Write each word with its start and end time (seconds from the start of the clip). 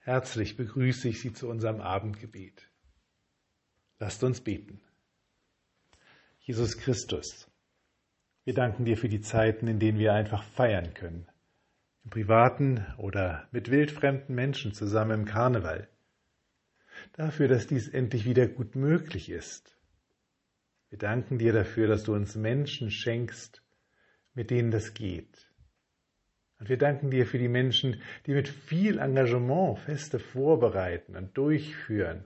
Herzlich 0.00 0.56
begrüße 0.56 1.08
ich 1.08 1.20
Sie 1.20 1.32
zu 1.32 1.48
unserem 1.48 1.80
Abendgebet. 1.80 2.70
Lasst 3.98 4.22
uns 4.24 4.40
beten. 4.40 4.80
Jesus 6.40 6.78
Christus, 6.78 7.50
wir 8.44 8.54
danken 8.54 8.84
dir 8.84 8.96
für 8.96 9.08
die 9.08 9.20
Zeiten, 9.20 9.66
in 9.68 9.78
denen 9.78 9.98
wir 9.98 10.14
einfach 10.14 10.42
feiern 10.42 10.94
können. 10.94 11.28
Im 12.04 12.10
privaten 12.10 12.86
oder 12.96 13.46
mit 13.52 13.70
wildfremden 13.70 14.34
Menschen 14.34 14.72
zusammen 14.72 15.20
im 15.20 15.24
Karneval. 15.26 15.88
Dafür, 17.12 17.48
dass 17.48 17.66
dies 17.66 17.88
endlich 17.88 18.24
wieder 18.24 18.46
gut 18.46 18.74
möglich 18.76 19.28
ist. 19.28 19.78
Wir 20.88 20.98
danken 20.98 21.38
dir 21.38 21.52
dafür, 21.52 21.86
dass 21.86 22.04
du 22.04 22.14
uns 22.14 22.34
Menschen 22.34 22.90
schenkst, 22.90 23.62
mit 24.32 24.50
denen 24.50 24.70
das 24.70 24.94
geht. 24.94 25.47
Und 26.58 26.68
wir 26.68 26.78
danken 26.78 27.10
dir 27.10 27.26
für 27.26 27.38
die 27.38 27.48
Menschen, 27.48 28.02
die 28.26 28.32
mit 28.32 28.48
viel 28.48 28.98
Engagement 28.98 29.78
Feste 29.78 30.18
vorbereiten 30.18 31.16
und 31.16 31.36
durchführen. 31.36 32.24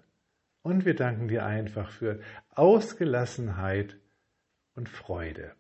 Und 0.63 0.85
wir 0.85 0.95
danken 0.95 1.29
dir 1.29 1.45
einfach 1.45 1.91
für 1.91 2.21
Ausgelassenheit 2.51 3.99
und 4.75 4.89
Freude. 4.89 5.53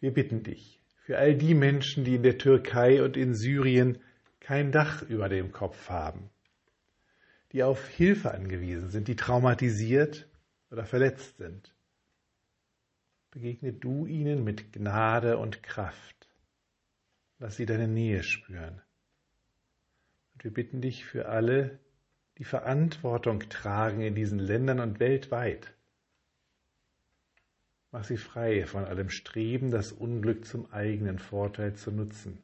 Wir 0.00 0.12
bitten 0.12 0.42
dich 0.42 0.82
für 1.04 1.18
all 1.18 1.34
die 1.34 1.54
Menschen, 1.54 2.04
die 2.04 2.16
in 2.16 2.22
der 2.22 2.38
Türkei 2.38 3.02
und 3.02 3.16
in 3.16 3.34
Syrien 3.34 3.98
kein 4.40 4.72
Dach 4.72 5.02
über 5.02 5.28
dem 5.28 5.52
Kopf 5.52 5.88
haben, 5.88 6.30
die 7.52 7.62
auf 7.62 7.86
Hilfe 7.88 8.32
angewiesen 8.32 8.90
sind, 8.90 9.06
die 9.06 9.16
traumatisiert 9.16 10.28
oder 10.70 10.84
verletzt 10.84 11.38
sind. 11.38 11.74
Begegne 13.34 13.72
du 13.72 14.06
ihnen 14.06 14.44
mit 14.44 14.72
Gnade 14.72 15.38
und 15.38 15.62
Kraft. 15.62 16.28
Lass 17.38 17.56
sie 17.56 17.66
deine 17.66 17.88
Nähe 17.88 18.22
spüren. 18.22 18.80
Und 20.32 20.44
wir 20.44 20.52
bitten 20.52 20.80
dich 20.80 21.04
für 21.04 21.28
alle, 21.28 21.78
die 22.38 22.44
Verantwortung 22.44 23.40
tragen 23.50 24.00
in 24.00 24.14
diesen 24.14 24.38
Ländern 24.38 24.80
und 24.80 25.00
weltweit, 25.00 25.74
Mach 27.94 28.02
sie 28.02 28.16
frei 28.16 28.66
von 28.66 28.84
allem 28.84 29.08
Streben, 29.08 29.70
das 29.70 29.92
Unglück 29.92 30.46
zum 30.46 30.72
eigenen 30.72 31.20
Vorteil 31.20 31.74
zu 31.74 31.92
nutzen. 31.92 32.42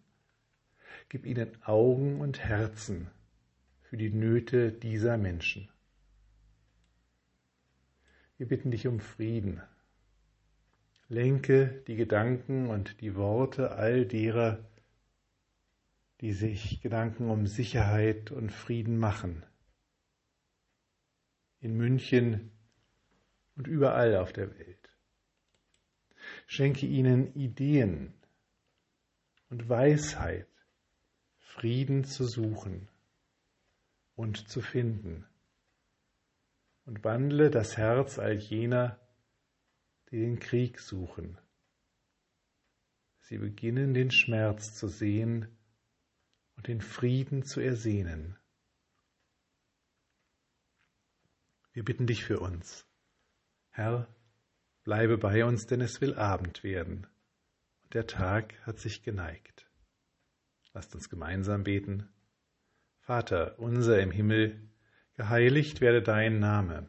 Gib 1.09 1.27
ihnen 1.27 1.51
Augen 1.65 2.21
und 2.21 2.39
Herzen 2.39 3.09
für 3.83 3.97
die 3.97 4.11
Nöte 4.11 4.71
dieser 4.71 5.19
Menschen. 5.19 5.69
Wir 8.37 8.47
bitten 8.47 8.71
dich 8.71 8.87
um 8.87 9.01
Frieden. 9.01 9.61
Lenke 11.11 11.83
die 11.89 11.97
Gedanken 11.97 12.69
und 12.69 13.01
die 13.01 13.17
Worte 13.17 13.73
all 13.73 14.07
derer, 14.07 14.65
die 16.21 16.33
sich 16.33 16.81
Gedanken 16.83 17.31
um 17.31 17.49
Sicherheit 17.49 18.31
und 18.31 18.53
Frieden 18.53 18.97
machen. 18.97 19.45
In 21.59 21.77
München 21.77 22.53
und 23.57 23.67
überall 23.67 24.15
auf 24.19 24.33
der 24.33 24.57
Welt. 24.57 24.97
Schenke 26.47 26.87
ihnen 26.87 27.35
Ideen 27.35 28.15
und 29.49 29.69
Weisheit, 29.69 30.47
Frieden 31.41 32.05
zu 32.05 32.25
suchen 32.25 32.89
und 34.15 34.49
zu 34.49 34.61
finden. 34.61 35.27
Und 36.85 37.03
wandle 37.03 37.51
das 37.51 37.77
Herz 37.77 38.21
all 38.21 38.37
jener, 38.37 39.01
die 40.11 40.19
den 40.19 40.39
Krieg 40.39 40.81
suchen. 40.81 41.39
Sie 43.21 43.39
beginnen 43.39 43.95
den 43.95 44.11
Schmerz 44.11 44.75
zu 44.75 44.89
sehen 44.89 45.57
und 46.57 46.67
den 46.67 46.81
Frieden 46.81 47.45
zu 47.45 47.61
ersehnen. 47.61 48.37
Wir 51.73 51.85
bitten 51.85 52.07
dich 52.07 52.25
für 52.25 52.41
uns. 52.41 52.87
Herr, 53.71 54.09
Bleibe 54.83 55.19
bei 55.19 55.45
uns, 55.45 55.67
denn 55.67 55.83
es 55.83 56.01
will 56.01 56.15
Abend 56.15 56.65
werden, 56.65 57.07
und 57.83 57.95
der 57.95 58.07
Tag 58.07 58.55
hat 58.67 58.79
sich 58.79 59.03
geneigt. 59.03 59.71
Lasst 60.73 60.95
uns 60.95 61.11
gemeinsam 61.11 61.65
beten. 61.65 62.09
Vater 63.01 63.59
unser 63.59 64.01
im 64.01 64.11
Himmel, 64.11 64.71
geheiligt 65.15 65.81
werde 65.81 66.03
dein 66.03 66.39
Name, 66.39 66.89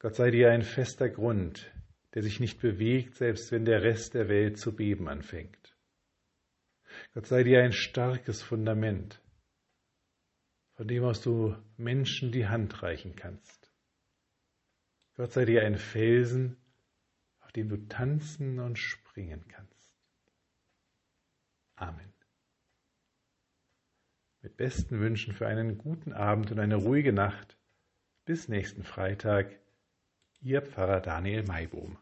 Gott 0.00 0.14
sei 0.14 0.30
dir 0.30 0.50
ein 0.50 0.62
fester 0.62 1.10
Grund, 1.10 1.70
der 2.14 2.22
sich 2.22 2.40
nicht 2.40 2.58
bewegt, 2.58 3.16
selbst 3.16 3.52
wenn 3.52 3.66
der 3.66 3.82
Rest 3.82 4.14
der 4.14 4.28
Welt 4.28 4.58
zu 4.58 4.74
beben 4.74 5.08
anfängt. 5.08 5.76
Gott 7.12 7.26
sei 7.26 7.44
dir 7.44 7.62
ein 7.62 7.72
starkes 7.72 8.42
Fundament, 8.42 9.20
von 10.74 10.88
dem 10.88 11.04
aus 11.04 11.20
du 11.20 11.54
Menschen 11.76 12.32
die 12.32 12.48
Hand 12.48 12.82
reichen 12.82 13.14
kannst. 13.14 13.70
Gott 15.16 15.32
sei 15.32 15.44
dir 15.44 15.66
ein 15.66 15.76
Felsen, 15.76 16.56
auf 17.40 17.52
dem 17.52 17.68
du 17.68 17.76
tanzen 17.86 18.58
und 18.58 18.78
springen 18.78 19.44
kannst. 19.48 19.92
Amen. 21.76 22.10
Mit 24.40 24.56
besten 24.56 24.98
Wünschen 24.98 25.34
für 25.34 25.46
einen 25.46 25.76
guten 25.76 26.14
Abend 26.14 26.50
und 26.50 26.58
eine 26.58 26.76
ruhige 26.76 27.12
Nacht. 27.12 27.58
Bis 28.24 28.48
nächsten 28.48 28.82
Freitag. 28.82 29.60
Ihr 30.42 30.62
Pfarrer 30.62 31.00
Daniel 31.00 31.42
Maibohm. 31.42 31.98